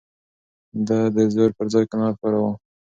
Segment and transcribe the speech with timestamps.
[0.87, 2.51] ده د زور پر ځای قناعت کاراوه.